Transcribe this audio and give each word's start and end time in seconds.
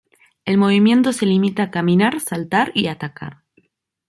El 0.45 0.57
movimiento 0.57 1.13
se 1.13 1.27
limita 1.27 1.61
a 1.61 1.69
caminar, 1.69 2.19
saltar 2.21 2.71
y 2.73 2.87
atacar. 2.87 3.43